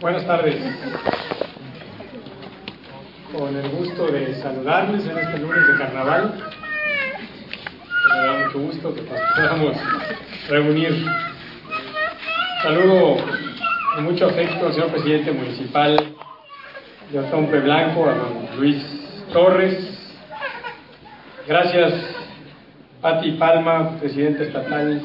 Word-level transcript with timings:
Buenas 0.00 0.26
tardes. 0.26 0.56
Con 3.32 3.56
el 3.56 3.68
gusto 3.70 4.08
de 4.08 4.34
saludarles 4.42 5.06
en 5.06 5.18
este 5.18 5.38
lunes 5.38 5.66
de 5.66 5.78
carnaval. 5.78 6.34
Me 8.10 8.26
da 8.26 8.44
mucho 8.44 8.58
gusto 8.58 8.94
que 8.94 9.02
podamos 9.02 9.76
reunir. 10.48 11.06
Saludo 12.62 13.16
con 13.94 14.04
mucho 14.04 14.26
afecto 14.26 14.66
al 14.66 14.74
señor 14.74 14.90
presidente 14.90 15.32
municipal 15.32 15.96
de 17.10 17.18
Otompe 17.18 17.60
Blanco, 17.60 18.06
a 18.08 18.14
don 18.14 18.48
Luis 18.58 18.84
Torres. 19.32 19.99
Gracias, 21.46 21.94
Pati 23.00 23.32
Palma, 23.32 23.98
presidente 23.98 24.44
estatal 24.44 25.00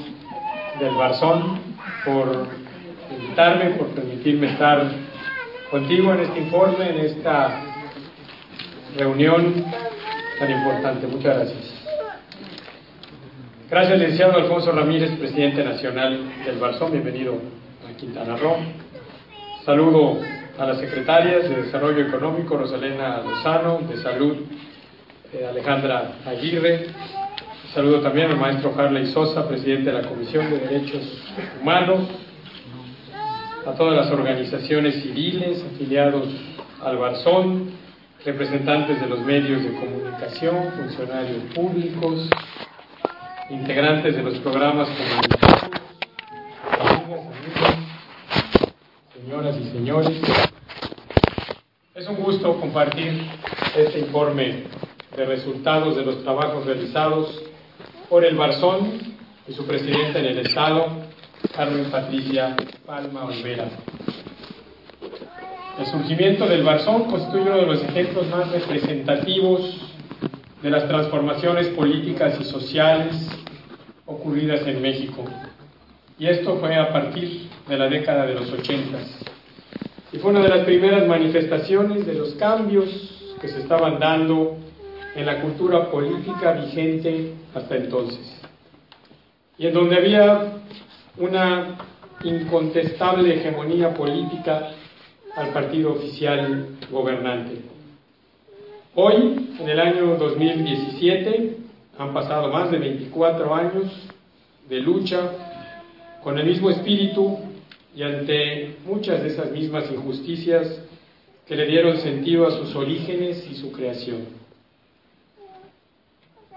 del 0.80 0.96
Barzón, 0.96 1.60
por 2.04 2.48
invitarme, 3.10 3.72
por 3.72 3.88
permitirme 3.88 4.52
estar 4.52 4.86
contigo 5.72 6.14
en 6.14 6.20
este 6.20 6.40
informe, 6.40 6.90
en 6.90 7.00
esta 7.06 7.62
reunión 8.98 9.66
tan 10.38 10.52
importante. 10.52 11.08
Muchas 11.08 11.38
gracias. 11.38 11.74
Gracias, 13.70 14.00
licenciado 14.00 14.38
Alfonso 14.38 14.72
Ramírez, 14.74 15.12
presidente 15.18 15.64
nacional 15.64 16.20
del 16.46 16.58
Barzón. 16.60 16.92
Bienvenido 16.92 17.40
a 17.90 17.98
Quintana 17.98 18.36
Roo. 18.36 18.58
Saludo 19.64 20.20
a 20.60 20.66
las 20.66 20.80
secretarias 20.80 21.50
de 21.50 21.64
Desarrollo 21.64 22.06
Económico, 22.06 22.58
Rosalena 22.58 23.22
Lozano, 23.22 23.80
de 23.90 23.98
Salud, 23.98 24.38
eh, 25.34 25.46
Alejandra 25.46 26.16
Aguirre. 26.26 26.88
Saludo 27.74 28.02
también 28.02 28.32
al 28.32 28.38
maestro 28.38 28.74
Harley 28.78 29.08
Sosa, 29.08 29.48
presidente 29.48 29.92
de 29.92 30.02
la 30.02 30.08
Comisión 30.08 30.50
de 30.50 30.60
Derechos 30.60 31.24
Humanos, 31.62 32.08
a 33.66 33.72
todas 33.74 33.96
las 33.96 34.12
organizaciones 34.12 35.02
civiles 35.02 35.64
afiliados 35.74 36.28
al 36.84 36.98
Barzón, 36.98 37.72
representantes 38.24 39.02
de 39.02 39.08
los 39.08 39.20
medios 39.22 39.64
de 39.64 39.74
comunicación, 39.74 40.72
funcionarios 40.78 41.44
públicos, 41.54 42.30
integrantes 43.50 44.16
de 44.16 44.24
los 44.24 44.36
programas 44.40 44.88
comunitarios, 44.90 45.64
amigas, 46.80 47.22
amigos, 47.22 47.76
señoras 49.14 49.58
y 49.58 49.72
señores. 49.72 50.22
Es 51.96 52.08
un 52.08 52.16
gusto 52.18 52.60
compartir 52.60 53.22
este 53.76 54.00
informe 54.00 54.64
de 55.16 55.26
resultados 55.26 55.96
de 55.96 56.04
los 56.04 56.24
trabajos 56.24 56.66
realizados 56.66 57.42
por 58.10 58.26
el 58.26 58.36
Barzón 58.36 59.16
y 59.48 59.54
su 59.54 59.66
presidenta 59.66 60.20
en 60.20 60.26
el 60.26 60.40
Estado, 60.40 60.88
Carmen 61.56 61.86
Patricia 61.86 62.56
Palma 62.86 63.26
Olvera. 63.26 63.68
El 65.80 65.86
surgimiento 65.86 66.48
del 66.48 66.64
Barzón 66.64 67.06
constituye 67.06 67.44
uno 67.44 67.58
de 67.58 67.66
los 67.66 67.84
ejemplos 67.84 68.28
más 68.28 68.52
representativos 68.52 69.92
de 70.62 70.70
las 70.70 70.88
transformaciones 70.88 71.68
políticas 71.70 72.40
y 72.40 72.46
sociales 72.46 73.30
ocurridas 74.06 74.66
en 74.68 74.82
México. 74.82 75.24
Y 76.18 76.28
esto 76.28 76.58
fue 76.58 76.76
a 76.76 76.92
partir 76.92 77.50
de 77.68 77.78
la 77.78 77.88
década 77.88 78.26
de 78.26 78.36
los 78.36 78.52
ochentas. 78.52 79.18
Y 80.12 80.18
fue 80.18 80.32
una 80.32 80.42
de 80.42 80.50
las 80.50 80.66
primeras 80.66 81.08
manifestaciones 81.08 82.06
de 82.06 82.14
los 82.14 82.34
cambios 82.36 83.36
que 83.42 83.50
se 83.50 83.60
estaban 83.60 84.00
dando 84.00 84.65
en 85.16 85.26
la 85.26 85.42
cultura 85.42 85.90
política 85.90 86.52
vigente 86.52 87.34
hasta 87.54 87.78
entonces. 87.78 88.42
Y 89.58 89.68
en 89.68 89.74
donde 89.74 89.96
había 89.96 90.54
una 91.18 91.78
incontestable 92.24 93.36
hegemonía 93.36 93.94
política 93.94 94.72
al 95.36 95.50
partido 95.50 95.94
oficial 95.94 96.68
gobernante. 96.92 97.62
Hoy, 98.96 99.56
en 99.60 99.70
el 99.70 99.80
año 99.80 100.18
2017, 100.18 101.58
han 101.98 102.14
pasado 102.14 102.50
más 102.50 102.72
de 102.72 102.78
24 102.78 103.56
años 103.56 103.92
de 104.68 104.80
lucha 104.80 105.32
con 106.24 106.38
el 106.38 106.46
mismo 106.46 106.70
espíritu 106.70 107.40
y 107.96 108.04
ante 108.04 108.78
muchas 108.86 109.22
de 109.22 109.30
esas 109.30 109.52
mismas 109.52 109.90
injusticias 109.92 110.82
que 111.48 111.56
le 111.56 111.68
dieron 111.68 111.98
sentido 111.98 112.48
a 112.48 112.52
sus 112.52 112.76
orígenes 112.76 113.48
y 113.50 113.56
su 113.56 113.72
creación. 113.72 114.45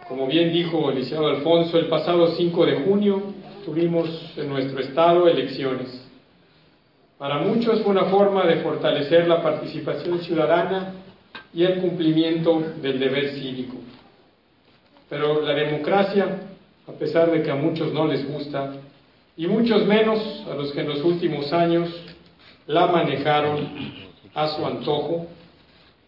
Como 0.08 0.26
bien 0.26 0.50
dijo 0.54 0.90
el 0.90 1.04
Alfonso, 1.26 1.78
el 1.78 1.86
pasado 1.88 2.28
5 2.28 2.64
de 2.64 2.76
junio 2.76 3.22
tuvimos 3.66 4.08
en 4.38 4.48
nuestro 4.48 4.80
estado 4.80 5.28
elecciones. 5.28 6.02
Para 7.18 7.40
muchos 7.40 7.82
fue 7.82 7.90
una 7.90 8.06
forma 8.06 8.46
de 8.46 8.56
fortalecer 8.62 9.28
la 9.28 9.42
participación 9.42 10.20
ciudadana 10.20 10.94
y 11.52 11.62
el 11.62 11.80
cumplimiento 11.82 12.58
del 12.80 12.98
deber 12.98 13.32
cívico. 13.32 13.76
Pero 15.10 15.42
la 15.42 15.52
democracia, 15.52 16.40
a 16.86 16.92
pesar 16.92 17.30
de 17.30 17.42
que 17.42 17.50
a 17.50 17.56
muchos 17.56 17.92
no 17.92 18.06
les 18.06 18.26
gusta, 18.26 18.76
y 19.36 19.46
muchos 19.46 19.84
menos 19.84 20.46
a 20.50 20.54
los 20.54 20.72
que 20.72 20.80
en 20.80 20.88
los 20.88 21.04
últimos 21.04 21.52
años 21.52 21.90
la 22.66 22.86
manejaron 22.86 23.68
a 24.34 24.48
su 24.48 24.64
antojo, 24.64 25.26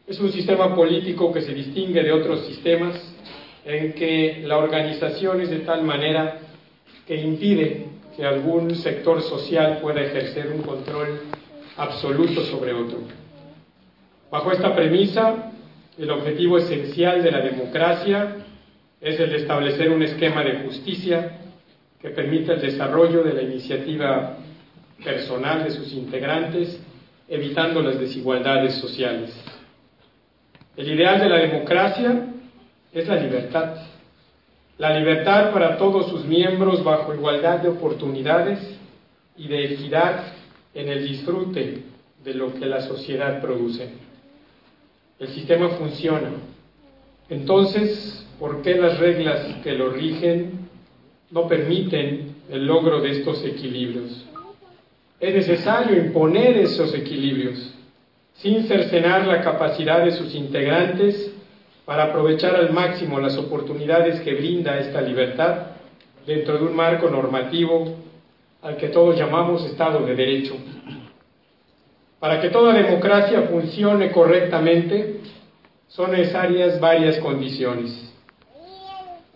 es 0.06 0.18
un 0.18 0.32
sistema 0.32 0.74
político 0.74 1.30
que 1.34 1.42
se 1.42 1.52
distingue 1.52 2.02
de 2.02 2.12
otros 2.12 2.46
sistemas 2.46 3.10
en 3.64 3.92
que 3.92 4.42
la 4.44 4.58
organización 4.58 5.40
es 5.40 5.50
de 5.50 5.60
tal 5.60 5.82
manera 5.82 6.38
que 7.06 7.16
impide 7.16 7.86
que 8.16 8.24
algún 8.24 8.74
sector 8.74 9.22
social 9.22 9.78
pueda 9.80 10.00
ejercer 10.00 10.52
un 10.52 10.62
control 10.62 11.20
absoluto 11.76 12.42
sobre 12.44 12.72
otro. 12.72 12.98
Bajo 14.30 14.52
esta 14.52 14.74
premisa, 14.74 15.52
el 15.98 16.10
objetivo 16.10 16.58
esencial 16.58 17.22
de 17.22 17.30
la 17.30 17.40
democracia 17.40 18.36
es 19.00 19.18
el 19.18 19.30
de 19.30 19.36
establecer 19.38 19.90
un 19.90 20.02
esquema 20.02 20.42
de 20.42 20.60
justicia 20.60 21.38
que 22.00 22.10
permita 22.10 22.54
el 22.54 22.60
desarrollo 22.60 23.22
de 23.22 23.34
la 23.34 23.42
iniciativa 23.42 24.36
personal 25.02 25.64
de 25.64 25.70
sus 25.70 25.92
integrantes, 25.92 26.80
evitando 27.28 27.82
las 27.82 27.98
desigualdades 27.98 28.74
sociales. 28.74 29.34
El 30.76 30.88
ideal 30.88 31.20
de 31.20 31.28
la 31.28 31.38
democracia 31.38 32.29
es 32.92 33.08
la 33.08 33.16
libertad. 33.16 33.76
La 34.78 34.98
libertad 34.98 35.52
para 35.52 35.76
todos 35.76 36.08
sus 36.08 36.24
miembros 36.24 36.82
bajo 36.82 37.14
igualdad 37.14 37.60
de 37.60 37.68
oportunidades 37.68 38.58
y 39.36 39.48
de 39.48 39.74
equidad 39.74 40.24
en 40.74 40.88
el 40.88 41.06
disfrute 41.06 41.82
de 42.24 42.34
lo 42.34 42.54
que 42.54 42.66
la 42.66 42.80
sociedad 42.82 43.40
produce. 43.40 43.88
El 45.18 45.28
sistema 45.28 45.68
funciona. 45.70 46.30
Entonces, 47.28 48.26
¿por 48.38 48.62
qué 48.62 48.74
las 48.74 48.98
reglas 48.98 49.56
que 49.62 49.72
lo 49.72 49.90
rigen 49.90 50.68
no 51.30 51.46
permiten 51.46 52.36
el 52.50 52.66
logro 52.66 53.00
de 53.00 53.10
estos 53.10 53.44
equilibrios? 53.44 54.24
Es 55.20 55.34
necesario 55.34 56.02
imponer 56.02 56.56
esos 56.56 56.94
equilibrios 56.94 57.74
sin 58.34 58.66
cercenar 58.66 59.26
la 59.26 59.42
capacidad 59.42 60.02
de 60.02 60.12
sus 60.12 60.34
integrantes 60.34 61.34
para 61.90 62.04
aprovechar 62.04 62.54
al 62.54 62.72
máximo 62.72 63.18
las 63.18 63.36
oportunidades 63.36 64.20
que 64.20 64.34
brinda 64.34 64.78
esta 64.78 65.00
libertad 65.00 65.72
dentro 66.24 66.56
de 66.56 66.66
un 66.66 66.76
marco 66.76 67.10
normativo 67.10 67.96
al 68.62 68.76
que 68.76 68.90
todos 68.90 69.18
llamamos 69.18 69.64
Estado 69.64 70.06
de 70.06 70.14
Derecho. 70.14 70.54
Para 72.20 72.40
que 72.40 72.50
toda 72.50 72.74
democracia 72.74 73.42
funcione 73.50 74.12
correctamente, 74.12 75.16
son 75.88 76.12
necesarias 76.12 76.78
varias 76.78 77.18
condiciones. 77.18 78.14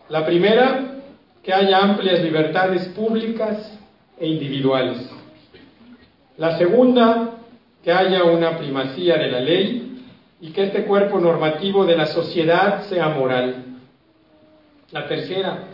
La 0.08 0.24
primera, 0.24 1.00
que 1.42 1.52
haya 1.52 1.78
amplias 1.78 2.22
libertades 2.22 2.86
públicas 2.90 3.76
e 4.16 4.28
individuales. 4.28 5.10
La 6.36 6.56
segunda, 6.56 7.30
que 7.82 7.90
haya 7.90 8.22
una 8.22 8.56
primacía 8.56 9.16
de 9.16 9.28
la 9.28 9.40
ley 9.40 9.83
y 10.40 10.50
que 10.50 10.64
este 10.64 10.84
cuerpo 10.84 11.18
normativo 11.18 11.84
de 11.84 11.96
la 11.96 12.06
sociedad 12.06 12.84
sea 12.88 13.08
moral. 13.08 13.64
La 14.90 15.06
tercera, 15.08 15.64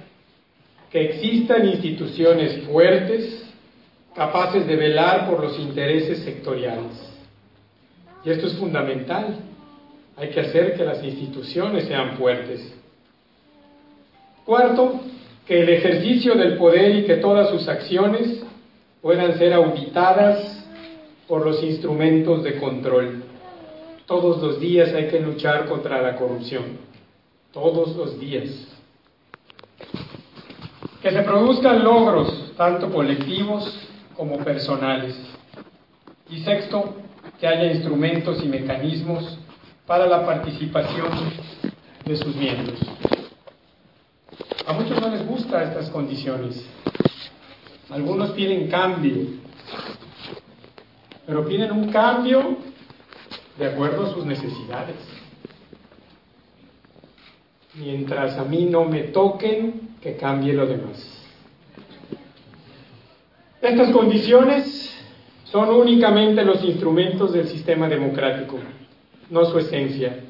que 0.91 1.03
existan 1.03 1.67
instituciones 1.69 2.65
fuertes 2.67 3.47
capaces 4.15 4.67
de 4.67 4.77
velar 4.77 5.29
por 5.29 5.43
los 5.43 5.59
intereses 5.59 6.21
sectoriales. 6.21 6.93
Y 8.25 8.31
esto 8.31 8.47
es 8.47 8.55
fundamental. 8.55 9.37
Hay 10.17 10.29
que 10.31 10.41
hacer 10.41 10.75
que 10.75 10.85
las 10.85 11.03
instituciones 11.03 11.85
sean 11.85 12.17
fuertes. 12.17 12.75
Cuarto, 14.45 15.01
que 15.47 15.63
el 15.63 15.69
ejercicio 15.69 16.35
del 16.35 16.57
poder 16.57 16.97
y 16.97 17.05
que 17.05 17.17
todas 17.17 17.51
sus 17.51 17.67
acciones 17.69 18.43
puedan 19.01 19.39
ser 19.39 19.53
auditadas 19.53 20.65
por 21.27 21.47
los 21.47 21.63
instrumentos 21.63 22.43
de 22.43 22.59
control. 22.59 23.30
Todos 24.11 24.43
los 24.43 24.59
días 24.59 24.93
hay 24.93 25.07
que 25.07 25.21
luchar 25.21 25.69
contra 25.69 26.03
la 26.03 26.17
corrupción. 26.17 26.79
todos 27.53 27.95
los 27.95 28.19
días. 28.19 28.51
Que 31.01 31.13
se 31.13 31.23
produzcan 31.23 31.85
logros, 31.85 32.53
tanto 32.57 32.91
colectivos 32.91 33.73
como 34.17 34.39
personales. 34.39 35.17
Y 36.29 36.41
sexto, 36.41 36.97
que 37.39 37.47
haya 37.47 37.73
instrumentos 37.73 38.43
y 38.43 38.49
mecanismos 38.49 39.39
para 39.87 40.07
la 40.07 40.27
participación 40.27 41.11
de 42.05 42.17
sus 42.17 42.35
miembros. 42.35 42.81
A 44.67 44.73
muchos 44.73 45.01
no 45.01 45.09
les 45.09 45.25
gustan 45.25 45.69
estas 45.69 45.89
condiciones. 45.89 46.67
Algunos 47.89 48.31
piden 48.31 48.69
cambio, 48.69 49.39
pero 51.25 51.47
piden 51.47 51.71
un 51.71 51.93
cambio 51.93 52.70
de 53.61 53.67
acuerdo 53.67 54.07
a 54.07 54.15
sus 54.15 54.25
necesidades. 54.25 54.97
Mientras 57.75 58.39
a 58.39 58.45
mí 58.45 58.65
no 58.65 58.87
me 58.87 59.03
toquen, 59.03 59.91
que 60.01 60.17
cambie 60.17 60.55
lo 60.55 60.67
demás. 60.67 61.07
Estas 63.61 63.91
condiciones 63.91 64.99
son 65.45 65.69
únicamente 65.69 66.43
los 66.43 66.65
instrumentos 66.65 67.35
del 67.35 67.49
sistema 67.49 67.87
democrático, 67.87 68.57
no 69.29 69.45
su 69.45 69.59
esencia. 69.59 70.21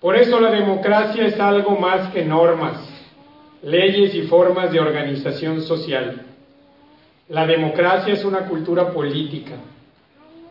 Por 0.00 0.16
eso 0.16 0.40
la 0.40 0.50
democracia 0.50 1.26
es 1.26 1.38
algo 1.38 1.76
más 1.76 2.10
que 2.10 2.24
normas, 2.24 2.88
leyes 3.62 4.14
y 4.14 4.22
formas 4.22 4.72
de 4.72 4.80
organización 4.80 5.60
social. 5.60 6.22
La 7.28 7.46
democracia 7.46 8.14
es 8.14 8.24
una 8.24 8.48
cultura 8.48 8.94
política, 8.94 9.56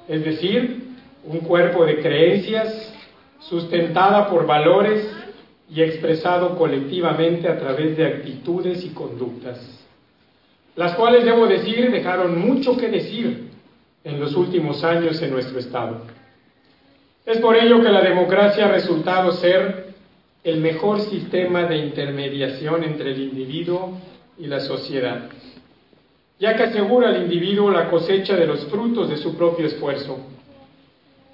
es 0.07 0.24
decir, 0.24 0.88
un 1.24 1.39
cuerpo 1.39 1.86
de 1.86 2.01
creencias 2.01 2.94
sustentada 3.39 4.30
por 4.30 4.45
valores 4.45 5.07
y 5.69 5.81
expresado 5.81 6.57
colectivamente 6.57 7.48
a 7.48 7.57
través 7.57 7.95
de 7.98 8.06
actitudes 8.06 8.83
y 8.83 8.89
conductas, 8.89 9.60
las 10.75 10.95
cuales, 10.95 11.25
debo 11.25 11.48
decir, 11.48 11.92
dejaron 11.92 12.39
mucho 12.39 12.75
que 12.77 12.88
decir 12.88 13.50
en 14.04 14.19
los 14.19 14.36
últimos 14.36 14.83
años 14.83 15.21
en 15.21 15.31
nuestro 15.31 15.60
Estado. 15.60 16.01
Es 17.25 17.38
por 17.39 17.56
ello 17.56 17.81
que 17.81 17.89
la 17.89 18.01
democracia 18.01 18.65
ha 18.65 18.72
resultado 18.72 19.31
ser 19.33 19.89
el 20.44 20.62
mejor 20.62 21.01
sistema 21.01 21.63
de 21.63 21.77
intermediación 21.77 22.83
entre 22.83 23.12
el 23.12 23.22
individuo 23.22 24.00
y 24.38 24.48
la 24.48 24.62
sociedad, 24.62 25.30
ya 26.39 26.56
que 26.56 26.63
asegura 26.63 27.10
al 27.10 27.22
individuo 27.22 27.69
la 27.69 27.89
cosecha 27.89 28.36
de 28.36 28.48
los 28.48 28.65
frutos 28.65 29.10
de 29.10 29.18
su 29.18 29.36
propio 29.38 29.68
esfuerzo. 29.68 30.18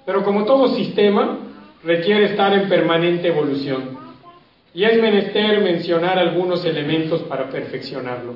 Pero 0.06 0.24
como 0.24 0.44
todo 0.44 0.74
sistema, 0.74 1.38
requiere 1.84 2.26
estar 2.26 2.54
en 2.54 2.68
permanente 2.68 3.28
evolución, 3.28 3.98
y 4.72 4.84
es 4.84 5.00
menester 5.00 5.60
mencionar 5.60 6.18
algunos 6.18 6.64
elementos 6.64 7.22
para 7.22 7.50
perfeccionarlo. 7.50 8.34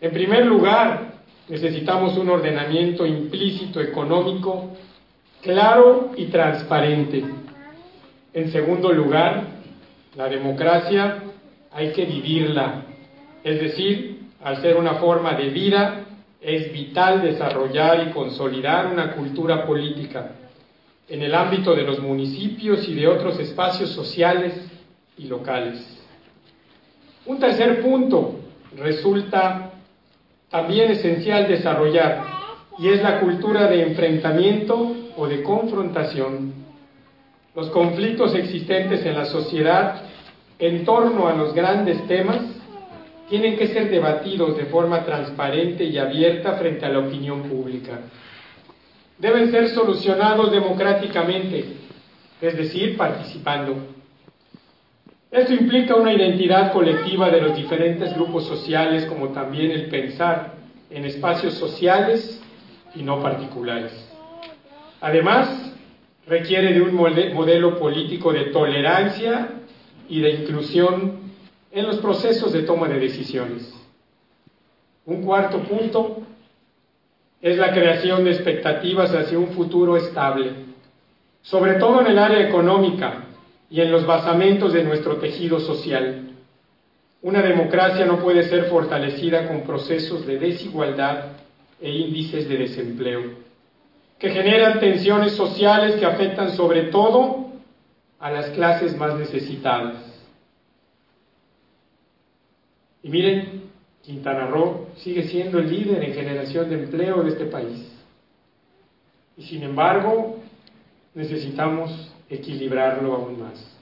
En 0.00 0.10
primer 0.12 0.46
lugar, 0.46 1.14
necesitamos 1.48 2.16
un 2.16 2.30
ordenamiento 2.30 3.06
implícito 3.06 3.80
económico 3.80 4.70
claro 5.42 6.12
y 6.16 6.26
transparente. 6.26 7.24
En 8.32 8.50
segundo 8.50 8.92
lugar, 8.92 9.44
la 10.16 10.28
democracia 10.28 11.22
hay 11.72 11.92
que 11.92 12.04
vivirla, 12.06 12.82
es 13.42 13.60
decir, 13.60 14.20
al 14.42 14.62
ser 14.62 14.76
una 14.76 14.94
forma 14.94 15.34
de 15.34 15.50
vida, 15.50 16.04
es 16.44 16.70
vital 16.72 17.22
desarrollar 17.22 18.06
y 18.06 18.12
consolidar 18.12 18.86
una 18.86 19.12
cultura 19.12 19.66
política 19.66 20.32
en 21.08 21.22
el 21.22 21.34
ámbito 21.34 21.74
de 21.74 21.84
los 21.84 22.00
municipios 22.00 22.86
y 22.86 22.94
de 22.94 23.08
otros 23.08 23.38
espacios 23.38 23.90
sociales 23.90 24.52
y 25.16 25.24
locales. 25.24 25.82
Un 27.24 27.38
tercer 27.38 27.80
punto 27.80 28.40
resulta 28.76 29.70
también 30.50 30.90
esencial 30.90 31.48
desarrollar 31.48 32.22
y 32.78 32.88
es 32.88 33.02
la 33.02 33.20
cultura 33.20 33.66
de 33.66 33.82
enfrentamiento 33.82 34.94
o 35.16 35.26
de 35.26 35.42
confrontación. 35.42 36.52
Los 37.54 37.70
conflictos 37.70 38.34
existentes 38.34 39.06
en 39.06 39.14
la 39.14 39.24
sociedad 39.24 40.02
en 40.58 40.84
torno 40.84 41.26
a 41.26 41.34
los 41.34 41.54
grandes 41.54 42.06
temas 42.06 42.42
tienen 43.28 43.56
que 43.56 43.68
ser 43.68 43.90
debatidos 43.90 44.56
de 44.56 44.66
forma 44.66 45.04
transparente 45.04 45.84
y 45.84 45.98
abierta 45.98 46.54
frente 46.54 46.84
a 46.84 46.90
la 46.90 47.00
opinión 47.00 47.42
pública. 47.44 48.00
Deben 49.18 49.50
ser 49.50 49.68
solucionados 49.70 50.50
democráticamente, 50.52 51.64
es 52.40 52.56
decir, 52.56 52.96
participando. 52.96 53.76
Esto 55.30 55.52
implica 55.52 55.96
una 55.96 56.12
identidad 56.12 56.72
colectiva 56.72 57.30
de 57.30 57.40
los 57.40 57.56
diferentes 57.56 58.14
grupos 58.14 58.46
sociales, 58.46 59.04
como 59.06 59.28
también 59.30 59.70
el 59.70 59.88
pensar 59.88 60.52
en 60.90 61.04
espacios 61.04 61.54
sociales 61.54 62.40
y 62.94 63.02
no 63.02 63.20
particulares. 63.20 63.92
Además, 65.00 65.72
requiere 66.26 66.72
de 66.72 66.82
un 66.82 66.94
modelo 66.94 67.78
político 67.78 68.32
de 68.32 68.44
tolerancia 68.46 69.50
y 70.08 70.20
de 70.20 70.30
inclusión 70.30 71.23
en 71.74 71.88
los 71.88 71.96
procesos 71.96 72.52
de 72.52 72.62
toma 72.62 72.86
de 72.86 73.00
decisiones. 73.00 73.74
Un 75.06 75.22
cuarto 75.24 75.58
punto 75.58 76.22
es 77.42 77.58
la 77.58 77.72
creación 77.72 78.22
de 78.22 78.30
expectativas 78.30 79.12
hacia 79.12 79.36
un 79.36 79.48
futuro 79.48 79.96
estable, 79.96 80.52
sobre 81.42 81.74
todo 81.74 82.00
en 82.00 82.06
el 82.06 82.18
área 82.18 82.48
económica 82.48 83.24
y 83.68 83.80
en 83.80 83.90
los 83.90 84.06
basamentos 84.06 84.72
de 84.72 84.84
nuestro 84.84 85.16
tejido 85.16 85.58
social. 85.58 86.30
Una 87.22 87.42
democracia 87.42 88.06
no 88.06 88.20
puede 88.20 88.44
ser 88.44 88.66
fortalecida 88.66 89.48
con 89.48 89.62
procesos 89.62 90.24
de 90.26 90.38
desigualdad 90.38 91.32
e 91.80 91.90
índices 91.90 92.48
de 92.48 92.56
desempleo, 92.56 93.22
que 94.20 94.30
generan 94.30 94.78
tensiones 94.78 95.32
sociales 95.32 95.96
que 95.96 96.06
afectan 96.06 96.52
sobre 96.52 96.84
todo 96.84 97.48
a 98.20 98.30
las 98.30 98.50
clases 98.50 98.96
más 98.96 99.16
necesitadas. 99.16 100.13
Y 103.04 103.10
miren, 103.10 103.64
Quintana 104.02 104.46
Roo 104.46 104.88
sigue 104.96 105.24
siendo 105.28 105.58
el 105.58 105.70
líder 105.70 106.02
en 106.02 106.14
generación 106.14 106.70
de 106.70 106.82
empleo 106.82 107.22
de 107.22 107.30
este 107.30 107.44
país. 107.44 107.86
Y 109.36 109.42
sin 109.42 109.62
embargo, 109.62 110.38
necesitamos 111.14 112.10
equilibrarlo 112.30 113.14
aún 113.14 113.40
más. 113.40 113.78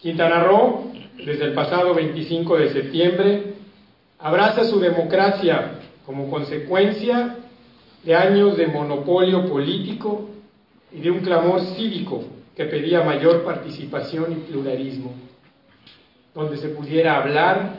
Quintana 0.00 0.42
Roo, 0.42 0.90
desde 1.16 1.44
el 1.44 1.54
pasado 1.54 1.94
25 1.94 2.58
de 2.58 2.72
septiembre, 2.72 3.54
abraza 4.18 4.64
su 4.64 4.80
democracia 4.80 5.78
como 6.04 6.28
consecuencia 6.28 7.36
de 8.02 8.14
años 8.14 8.56
de 8.56 8.66
monopolio 8.66 9.48
político 9.48 10.30
y 10.92 10.98
de 11.00 11.12
un 11.12 11.20
clamor 11.20 11.60
cívico 11.76 12.24
que 12.56 12.64
pedía 12.64 13.02
mayor 13.02 13.44
participación 13.44 14.32
y 14.32 14.34
pluralismo, 14.50 15.12
donde 16.36 16.58
se 16.58 16.68
pudiera 16.68 17.16
hablar 17.16 17.78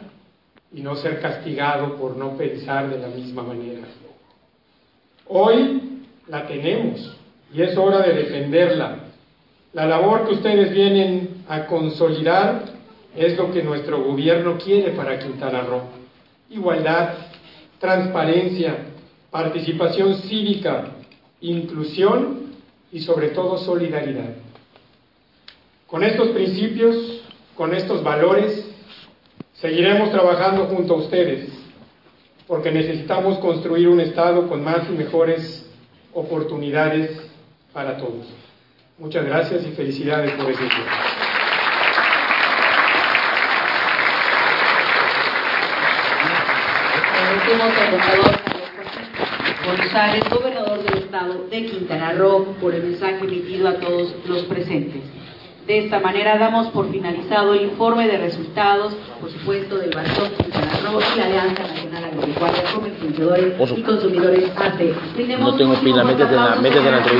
y 0.74 0.82
no 0.82 0.96
ser 0.96 1.22
castigado 1.22 1.96
por 1.96 2.18
no 2.18 2.36
pensar 2.36 2.90
de 2.90 2.98
la 2.98 3.08
misma 3.08 3.44
manera. 3.44 3.82
Hoy 5.28 6.02
la 6.28 6.48
tenemos 6.48 7.16
y 7.54 7.62
es 7.62 7.78
hora 7.78 8.02
de 8.02 8.14
defenderla. 8.14 8.98
La 9.74 9.86
labor 9.86 10.28
que 10.28 10.34
ustedes 10.34 10.72
vienen 10.72 11.44
a 11.48 11.68
consolidar 11.68 12.64
es 13.16 13.38
lo 13.38 13.52
que 13.52 13.62
nuestro 13.62 14.04
gobierno 14.04 14.58
quiere 14.58 14.92
para 14.94 15.20
Quintana 15.20 15.62
Roo. 15.62 15.84
Igualdad, 16.50 17.14
transparencia, 17.80 18.76
participación 19.30 20.16
cívica, 20.22 20.96
inclusión 21.42 22.54
y 22.92 23.02
sobre 23.02 23.30
todo 23.30 23.60
solidaridad. 23.60 24.34
Con 25.86 26.04
estos 26.04 26.30
principios, 26.30 27.17
con 27.58 27.74
estos 27.74 28.04
valores, 28.04 28.70
seguiremos 29.56 30.12
trabajando 30.12 30.66
junto 30.66 30.94
a 30.94 30.98
ustedes, 30.98 31.50
porque 32.46 32.72
necesitamos 32.72 33.40
construir 33.40 33.88
un 33.88 34.00
Estado 34.00 34.48
con 34.48 34.64
más 34.64 34.88
y 34.88 34.92
mejores 34.92 35.68
oportunidades 36.14 37.20
para 37.74 37.98
todos. 37.98 38.28
Muchas 39.00 39.26
gracias 39.26 39.66
y 39.66 39.72
felicidades 39.72 40.32
por 40.34 40.52
ese. 40.52 40.64
Agradecemos 47.14 48.38
González, 49.66 50.24
gobernador 50.30 50.84
del 50.84 50.98
estado 51.04 51.48
de 51.50 51.66
Quintana 51.66 52.14
Roo, 52.14 52.56
por 52.62 52.74
el 52.74 52.84
mensaje 52.84 53.20
emitido 53.22 53.68
a 53.68 53.74
todos 53.74 54.16
los 54.26 54.44
presentes. 54.44 55.17
De 55.68 55.80
esta 55.80 56.00
manera 56.00 56.38
damos 56.38 56.68
por 56.68 56.90
finalizado 56.90 57.54
el 57.54 57.64
informe 57.64 58.08
de 58.08 58.18
resultados, 58.18 58.96
por 59.20 59.30
supuesto, 59.30 59.78
del 59.78 59.90
Banco 59.94 60.24
Quintana 60.38 60.80
Roo 60.86 61.02
y 61.02 61.18
la 61.18 61.26
Alianza 61.26 61.64
Nacional 61.64 62.06
Agropecuaria, 62.06 62.64
Comercializadores 62.74 63.78
y 63.78 63.82
Consumidores 63.82 64.52
AC. 64.56 65.40
No 65.42 65.56
tengo 65.58 65.74
pila, 65.82 66.06
métete 66.06 66.34
en 66.34 66.36
la, 66.38 66.56
métete 66.56 66.86
en 66.86 66.92
la 66.92 66.98
entrevista. 67.00 67.16